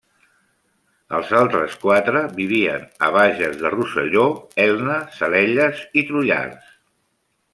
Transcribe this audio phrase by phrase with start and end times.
[1.17, 4.25] Els altres quatre vivien a Bages de Rosselló,
[4.65, 6.75] Elna, Salelles i Trullars.